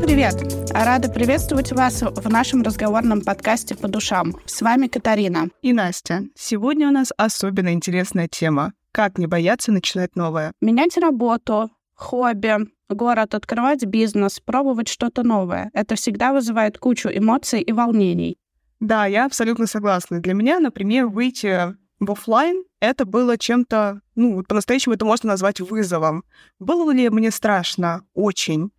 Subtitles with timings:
[0.00, 0.70] Всем привет!
[0.70, 4.34] Рада приветствовать вас в нашем разговорном подкасте «По душам».
[4.46, 5.50] С вами Катарина.
[5.60, 6.22] И Настя.
[6.34, 8.72] Сегодня у нас особенно интересная тема.
[8.92, 10.52] Как не бояться начинать новое?
[10.62, 12.56] Менять работу, хобби,
[12.88, 15.70] город, открывать бизнес, пробовать что-то новое.
[15.74, 18.38] Это всегда вызывает кучу эмоций и волнений.
[18.80, 20.20] Да, я абсолютно согласна.
[20.20, 26.24] Для меня, например, выйти в офлайн это было чем-то, ну, по-настоящему это можно назвать вызовом.
[26.58, 28.06] Было ли мне страшно?
[28.14, 28.72] Очень.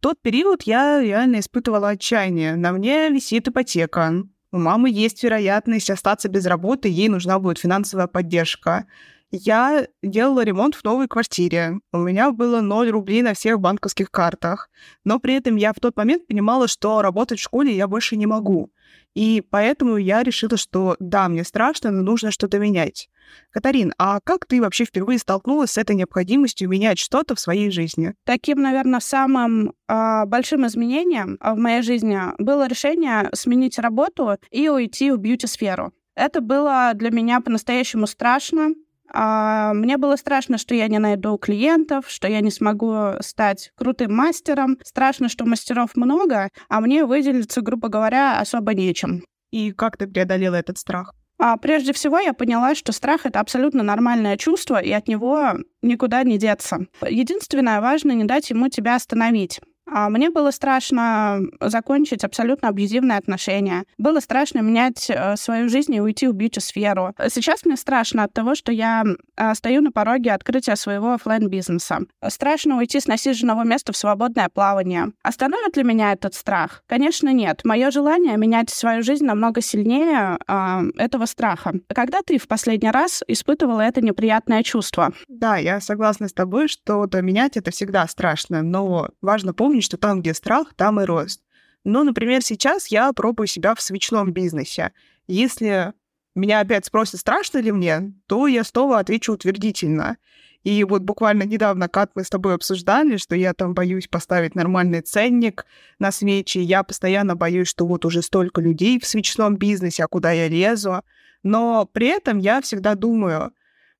[0.00, 2.56] Тот период я реально испытывала отчаяние.
[2.56, 4.24] На мне висит ипотека.
[4.50, 8.86] У мамы есть вероятность остаться без работы, ей нужна будет финансовая поддержка.
[9.32, 11.78] Я делала ремонт в новой квартире.
[11.92, 14.68] У меня было 0 рублей на всех банковских картах.
[15.04, 18.26] Но при этом я в тот момент понимала, что работать в школе я больше не
[18.26, 18.72] могу.
[19.14, 23.08] И поэтому я решила, что да, мне страшно, но нужно что-то менять.
[23.50, 28.14] Катарин, а как ты вообще впервые столкнулась с этой необходимостью менять что-то в своей жизни?
[28.24, 35.12] Таким, наверное, самым э, большим изменением в моей жизни было решение сменить работу и уйти
[35.12, 35.92] в бьюти-сферу.
[36.16, 42.04] Это было для меня по-настоящему страшно, а, мне было страшно, что я не найду клиентов,
[42.08, 44.78] что я не смогу стать крутым мастером.
[44.84, 49.22] Страшно, что мастеров много, а мне выделиться, грубо говоря, особо нечем.
[49.50, 51.14] И как ты преодолела этот страх?
[51.42, 56.22] А прежде всего я поняла, что страх— это абсолютно нормальное чувство, и от него никуда
[56.22, 56.86] не деться.
[57.08, 59.58] Единственное, важно не дать ему тебя остановить.
[59.92, 63.84] А мне было страшно закончить абсолютно абьюзивные отношения.
[63.98, 67.14] Было страшно менять э, свою жизнь и уйти в бьюти-сферу.
[67.28, 69.04] Сейчас мне страшно от того, что я
[69.36, 74.48] э, стою на пороге открытия своего офлайн бизнеса Страшно уйти с насиженного места в свободное
[74.48, 75.12] плавание.
[75.22, 76.82] Остановит ли меня этот страх?
[76.86, 77.62] Конечно, нет.
[77.64, 81.74] Мое желание менять свою жизнь намного сильнее э, этого страха.
[81.92, 85.12] Когда ты в последний раз испытывала это неприятное чувство?
[85.28, 89.84] Да, я согласна с тобой, что то менять это всегда страшно, но важно помнить, помнить,
[89.84, 91.42] что там, где страх, там и рост.
[91.84, 94.92] Но, например, сейчас я пробую себя в свечном бизнесе.
[95.26, 95.92] Если
[96.34, 100.16] меня опять спросят, страшно ли мне, то я снова отвечу утвердительно.
[100.64, 105.00] И вот буквально недавно, как мы с тобой обсуждали, что я там боюсь поставить нормальный
[105.00, 105.64] ценник
[105.98, 110.32] на свечи, я постоянно боюсь, что вот уже столько людей в свечном бизнесе, а куда
[110.32, 111.02] я лезу.
[111.42, 113.52] Но при этом я всегда думаю,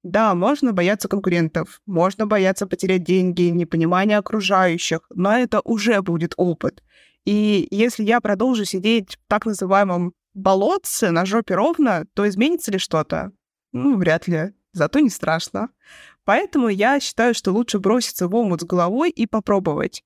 [0.03, 6.83] да, можно бояться конкурентов, можно бояться потерять деньги, непонимание окружающих, но это уже будет опыт.
[7.27, 12.79] И если я продолжу сидеть в так называемом болотце на жопе ровно, то изменится ли
[12.79, 13.33] что-то?
[13.73, 14.55] Ну, вряд ли.
[14.73, 15.69] Зато не страшно.
[16.25, 20.05] Поэтому я считаю, что лучше броситься в омут с головой и попробовать.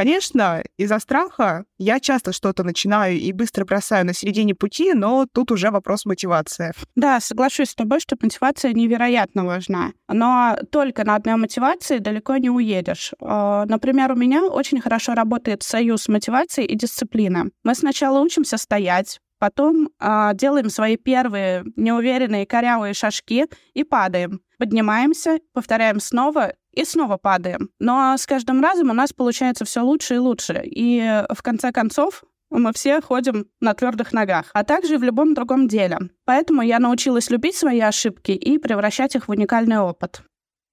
[0.00, 5.52] Конечно, из-за страха я часто что-то начинаю и быстро бросаю на середине пути, но тут
[5.52, 6.72] уже вопрос мотивации.
[6.96, 9.92] Да, соглашусь с тобой, что мотивация невероятно важна.
[10.08, 13.12] Но только на одной мотивации далеко не уедешь.
[13.20, 17.50] А, например, у меня очень хорошо работает союз мотивации и дисциплины.
[17.62, 23.44] Мы сначала учимся стоять, потом э, делаем свои первые неуверенные корявые шажки
[23.74, 24.40] и падаем.
[24.56, 27.70] Поднимаемся, повторяем снова и снова падаем.
[27.78, 30.62] Но с каждым разом у нас получается все лучше и лучше.
[30.64, 35.68] И в конце концов мы все ходим на твердых ногах, а также в любом другом
[35.68, 35.98] деле.
[36.24, 40.22] Поэтому я научилась любить свои ошибки и превращать их в уникальный опыт.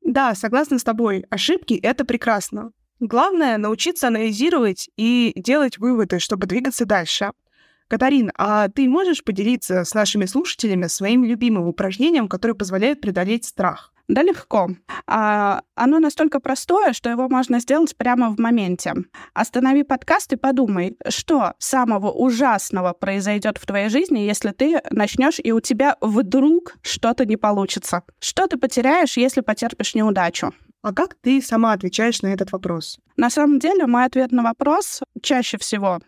[0.01, 1.25] Да, согласна с тобой.
[1.29, 2.71] Ошибки— это прекрасно.
[2.99, 7.31] Главное— научиться анализировать и делать выводы, чтобы двигаться дальше.
[7.87, 13.93] Катарин, а ты можешь поделиться с нашими слушателями своим любимым упражнением, которое позволяет преодолеть страх?
[14.07, 14.69] Да легко.
[15.05, 18.93] А, оно настолько простое, что его можно сделать прямо в моменте.
[19.33, 25.51] Останови подкаст и подумай, что самого ужасного произойдет в твоей жизни, если ты начнешь и
[25.51, 28.03] у тебя вдруг что-то не получится.
[28.19, 30.53] Что ты потеряешь, если потерпишь неудачу?
[30.81, 32.99] А как ты сама отвечаешь на этот вопрос?
[33.17, 35.99] На самом деле, мой ответ на вопрос чаще всего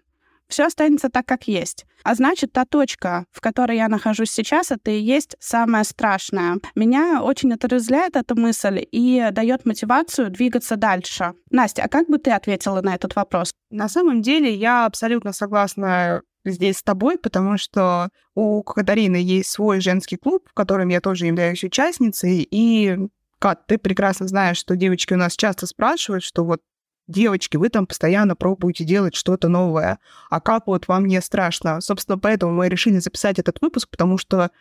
[0.50, 1.86] все останется так, как есть.
[2.04, 6.60] А значит, та точка, в которой я нахожусь сейчас, это и есть самое страшное.
[6.76, 11.34] Меня очень отрезвляет эта мысль и дает мотивацию двигаться дальше.
[11.51, 13.54] Настя, а как бы ты ответила на этот вопрос?
[13.69, 19.81] На самом деле я абсолютно согласна здесь с тобой, потому что у Катарины есть свой
[19.81, 22.98] женский клуб, в котором я тоже являюсь участницей, и
[23.40, 26.62] Кат, ты прекрасно знаешь, что девочки у нас часто спрашивают, что вот
[27.10, 31.82] девочки, вы там постоянно пробуете делать что-то новое, а как вот вам не страшно?
[31.82, 34.52] Собственно, поэтому мы решили записать этот выпуск, потому что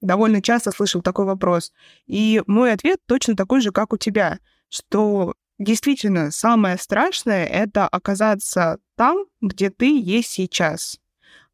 [0.00, 1.72] довольно часто слышал такой вопрос.
[2.06, 4.38] И мой ответ точно такой же, как у тебя,
[4.68, 10.98] что действительно самое страшное— это оказаться там, где ты есть сейчас.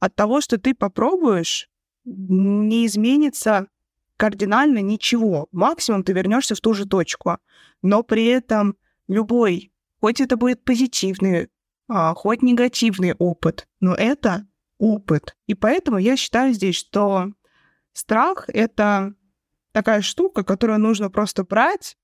[0.01, 1.69] От того, что ты попробуешь,
[2.05, 3.69] не изменится
[4.17, 5.49] кардинально ничего.
[5.53, 7.39] Максимум ты вернешься в ту же точку.
[7.83, 8.77] Но при этом
[9.09, 9.72] любой
[10.03, 11.49] хоть это будет позитивный
[11.89, 15.37] а, хоть негативный опыт, но это опыт.
[15.47, 17.29] И поэтому я считаю здесь, что
[17.93, 19.15] страх— это
[19.71, 21.97] такая штука, которую нужно просто брать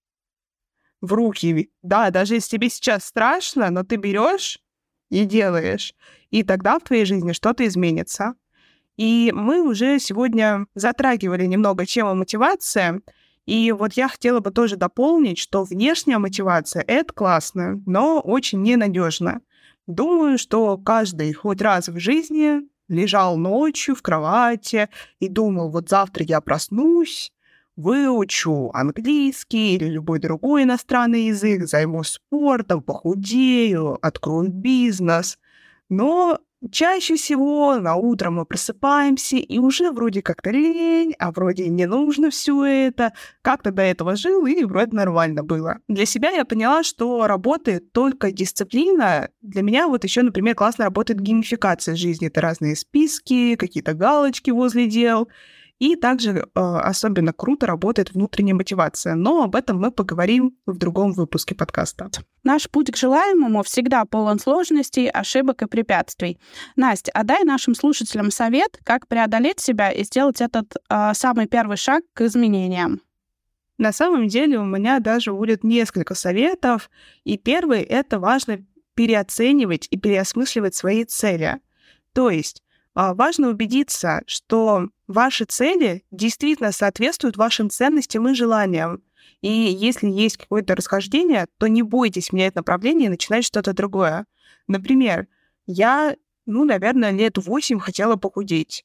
[1.00, 1.72] в руки.
[1.82, 4.60] Да, даже если тебе сейчас страшно, но ты берешь
[5.10, 5.92] и делаешь,
[6.30, 8.34] и тогда в твоей жизни что-то изменится.
[8.96, 13.00] И мы уже сегодня затрагивали немного тему мотивации,
[13.48, 19.40] и вот я хотела бы тоже дополнить, что внешняя мотивация— это классно, но очень ненадежно.
[19.86, 26.26] Думаю, что каждый хоть раз в жизни лежал ночью в кровати и думал, вот завтра
[26.26, 27.32] я проснусь,
[27.74, 35.38] выучу английский или любой другой иностранный язык, займусь спортом, похудею, открою бизнес.
[35.88, 36.38] Но
[36.70, 42.30] чаще всего на утро мы просыпаемся, и уже вроде как-то лень, а вроде не нужно
[42.30, 43.12] все это.
[43.42, 45.78] Как-то до этого жил, и вроде нормально было.
[45.88, 49.28] Для себя я поняла, что работает только дисциплина.
[49.42, 52.28] Для меня вот еще, например, классно работает геймификация жизни.
[52.28, 55.28] Это разные списки, какие-то галочки возле дел.
[55.78, 59.14] И также э, особенно круто работает внутренняя мотивация.
[59.14, 62.10] Но об этом мы поговорим в другом выпуске подкаста.
[62.42, 66.40] Наш путь к желаемому всегда полон сложностей, ошибок и препятствий.
[66.74, 71.76] Настя, а дай нашим слушателям совет, как преодолеть себя и сделать этот э, самый первый
[71.76, 73.00] шаг к изменениям.
[73.78, 76.90] На самом деле у меня даже будет несколько советов.
[77.22, 78.64] И первый— это важно
[78.94, 81.60] переоценивать и переосмысливать свои цели.
[82.12, 82.64] То есть
[83.14, 89.04] важно убедиться, что ваши цели действительно соответствуют вашим ценностям и желаниям.
[89.40, 94.26] И если есть какое-то расхождение, то не бойтесь менять направление и начинать что-то другое.
[94.66, 95.28] Например,
[95.66, 98.84] я, ну, наверное, лет восемь хотела похудеть.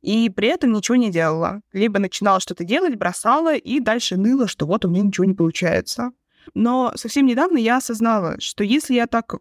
[0.00, 1.60] И при этом ничего не делала.
[1.72, 6.12] Либо начинала что-то делать, бросала, и дальше ныла, что вот у меня ничего не получается.
[6.54, 9.34] Но совсем недавно я осознала, что если я так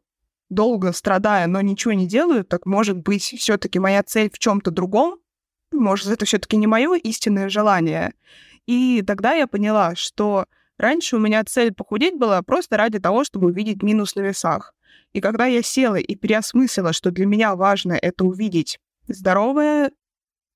[0.49, 5.19] долго страдая, но ничего не делаю, так может быть все-таки моя цель в чем-то другом,
[5.71, 8.13] может это все-таки не мое истинное желание.
[8.65, 10.45] И тогда я поняла, что
[10.77, 14.73] раньше у меня цель похудеть была просто ради того, чтобы увидеть минус на весах.
[15.13, 19.91] И когда я села и переосмыслила, что для меня важно это увидеть здоровое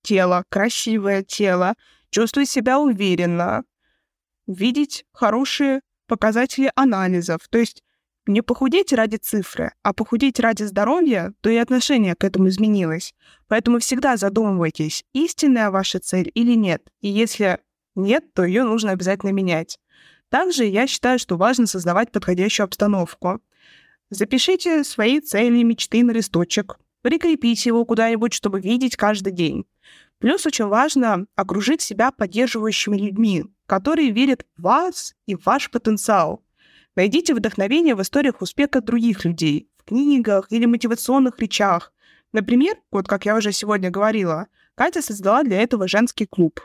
[0.03, 1.75] тело, красивое тело,
[2.09, 3.63] чувствовать себя уверенно,
[4.45, 7.47] видеть хорошие показатели анализов.
[7.49, 7.83] То есть
[8.25, 13.13] не похудеть ради цифры, а похудеть ради здоровья, то и отношение к этому изменилось.
[13.47, 16.83] Поэтому всегда задумывайтесь, истинная ваша цель или нет.
[17.01, 17.59] И если
[17.95, 19.79] нет, то ее нужно обязательно менять.
[20.29, 23.39] Также я считаю, что важно создавать подходящую обстановку.
[24.09, 29.65] Запишите свои цели, мечты на листочек, прикрепите его куда-нибудь, чтобы видеть каждый день.
[30.19, 36.42] Плюс очень важно окружить себя поддерживающими людьми, которые верят в вас и в ваш потенциал.
[36.95, 41.91] Найдите вдохновение в историях успеха других людей, в книгах или мотивационных речах.
[42.31, 46.61] Например, вот как я уже сегодня говорила, Катя создала для этого женский клуб.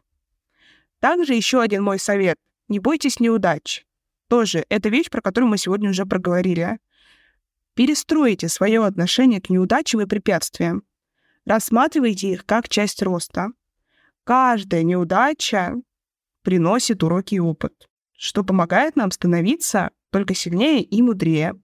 [1.00, 2.36] Также еще один мой совет.
[2.68, 3.86] Не бойтесь неудач.
[4.28, 6.78] Тоже это вещь, про которую мы сегодня уже проговорили.
[7.74, 10.82] Перестройте свое отношение к неудачам и препятствиям.
[11.46, 13.48] Рассматривайте их как часть роста.
[14.24, 15.76] Каждая неудача
[16.42, 21.54] приносит уроки и опыт, что помогает нам становиться только сильнее и мудрее.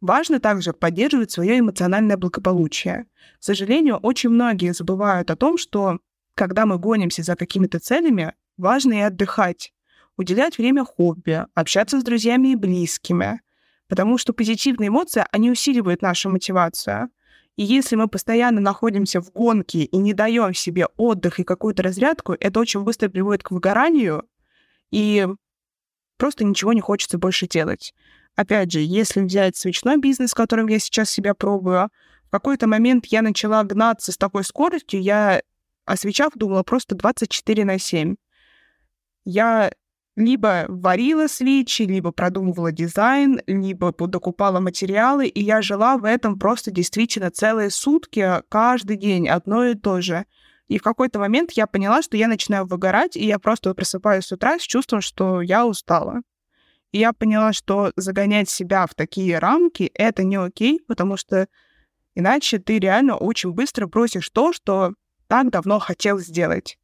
[0.00, 3.06] Важно также поддерживать свое эмоциональное благополучие.
[3.38, 5.98] К сожалению, очень многие забывают о том, что
[6.34, 9.74] когда мы гонимся за какими-то целями, важно и отдыхать,
[10.16, 13.40] уделять время хобби, общаться с друзьями и близкими,
[13.88, 17.10] потому что позитивные эмоции, они усиливают нашу мотивацию.
[17.56, 22.34] И если мы постоянно находимся в гонке и не даем себе отдых и какую-то разрядку,
[22.38, 24.24] это очень быстро приводит к выгоранию,
[24.90, 25.28] и
[26.20, 27.94] просто ничего не хочется больше делать.
[28.36, 31.88] Опять же, если взять свечной бизнес, которым я сейчас себя пробую,
[32.26, 35.42] в какой-то момент я начала гнаться с такой скоростью, я
[35.86, 38.14] о свечах думала просто 24 на 7.
[39.24, 39.72] Я
[40.14, 46.70] либо варила свечи, либо продумывала дизайн, либо докупала материалы, и я жила в этом просто
[46.70, 50.26] действительно целые сутки, каждый день, одно и то же.
[50.70, 54.30] И в какой-то момент я поняла, что я начинаю выгорать, и я просто просыпаюсь с
[54.30, 56.20] утра с чувством, что я устала.
[56.92, 61.48] И я поняла, что загонять себя в такие рамки— это не окей, потому что
[62.14, 64.94] иначе ты реально очень быстро бросишь то, что
[65.26, 66.78] так давно хотел сделать.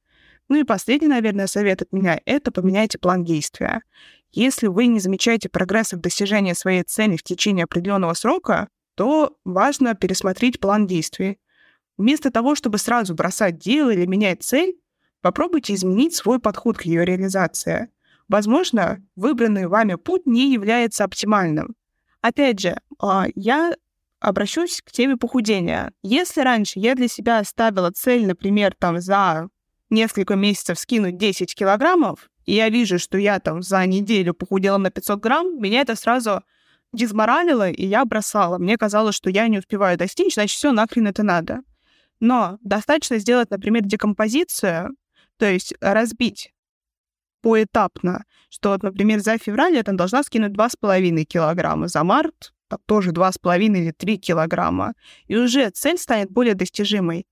[0.48, 3.82] Ну и последний, наверное, совет от меня— это поменяйте план действия.
[4.32, 8.66] Если вы не замечаете прогресса в достижении своей цели в течение определенного срока,
[8.96, 11.38] то важно пересмотреть план действий.
[11.96, 14.76] Вместо того, чтобы сразу бросать дело или менять цель,
[15.22, 17.88] попробуйте изменить свой подход к ее реализации.
[18.28, 21.74] Возможно, выбранный вами путь не является оптимальным.
[22.20, 23.74] Опять же, а, я
[24.20, 25.92] обращусь к теме похудения.
[26.02, 29.48] Если раньше я для себя ставила цель, например, там за
[29.90, 34.90] несколько месяцев скинуть 10 килограммов, и я вижу, что я там за неделю похудела на
[34.90, 36.42] 500 грамм, меня это сразу
[36.92, 38.58] дизморалило, и я бросала.
[38.58, 41.60] Мне казалось, что я не успеваю достичь, значит, все нахрен это надо.
[42.20, 44.96] Но достаточно сделать, например, декомпозицию,
[45.38, 46.52] то есть разбить
[47.42, 52.80] поэтапно, что, вот, например, за февраль я там должна скинуть 2,5 килограмма, за март там,
[52.86, 54.94] тоже 2,5 или 3 килограмма,
[55.28, 57.26] и уже цель станет более достижимой.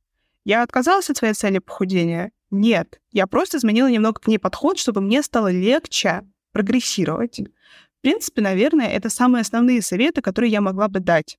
[0.44, 2.30] Я отказалась от своей цели похудения?
[2.50, 3.00] Нет.
[3.10, 6.22] Я просто изменила немного к ней подход, чтобы мне стало легче
[6.52, 7.40] прогрессировать.
[7.40, 11.38] В принципе, наверное, это самые основные советы, которые я могла бы дать.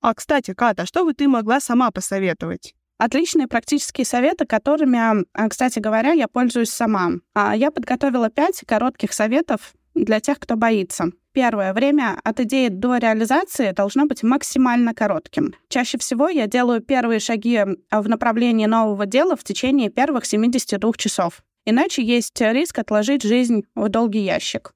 [0.00, 2.74] А, кстати, Ката, а что бы ты могла сама посоветовать?
[2.98, 7.12] Отличные практические советы, которыми, а, кстати говоря, я пользуюсь сама.
[7.34, 11.06] А, я подготовила пять коротких советов для тех, кто боится.
[11.32, 11.72] Первое.
[11.72, 15.54] Время от идеи до реализации должно быть максимально коротким.
[15.68, 21.42] Чаще всего я делаю первые шаги в направлении нового дела в течение первых 72 часов.
[21.64, 24.74] Иначе есть риск отложить жизнь в долгий ящик.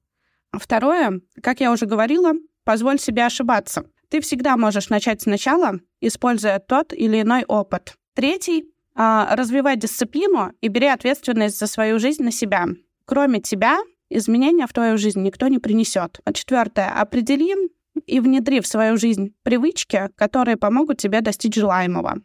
[0.53, 1.21] Второе.
[1.41, 3.83] Как я уже говорила, позволь себе ошибаться.
[4.13, 7.95] Ты всегда можешь начать сначала, используя тот или иной опыт.
[8.13, 8.65] Третий—
[8.95, 12.67] развивай дисциплину и бери ответственность за свою жизнь на себя.
[13.05, 13.79] Кроме тебя,
[14.11, 16.19] изменения в твою жизнь никто не принесет.
[16.25, 17.55] А четвертое— определи
[18.05, 22.21] и внедри в свою жизнь привычки, которые помогут тебе достичь желаемого.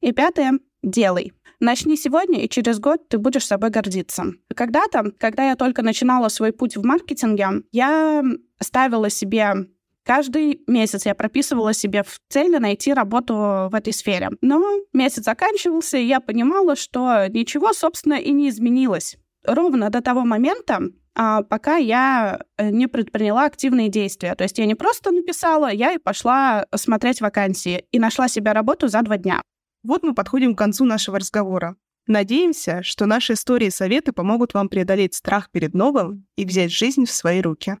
[0.00, 1.32] И пятое— делай.
[1.60, 4.24] Начни сегодня, и через год ты будешь собой гордиться.
[4.56, 8.24] Когда-то, когда я только начинала свой путь в маркетинге, я
[8.60, 9.68] ставила себе
[10.10, 14.30] Каждый месяц я прописывала себе в цели найти работу в этой сфере.
[14.40, 14.60] Но
[14.92, 19.16] месяц заканчивался, и я понимала, что ничего, собственно, и не изменилось.
[19.44, 20.80] Ровно до того момента,
[21.14, 24.34] а, пока я э, не предприняла активные действия.
[24.34, 28.88] То есть я не просто написала, я и пошла смотреть вакансии и нашла себе работу
[28.88, 29.40] за два дня.
[29.84, 31.76] Вот мы подходим к концу нашего разговора.
[32.08, 37.04] Надеемся, что наши истории и советы помогут вам преодолеть страх перед новым и взять жизнь
[37.04, 37.76] в свои руки.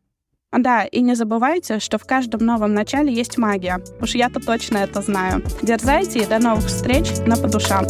[0.52, 3.80] Да, и не забывайте, что в каждом новом начале есть магия.
[4.00, 5.42] Уж я-то точно это знаю.
[5.62, 7.86] Дерзайте и до новых встреч на по душам.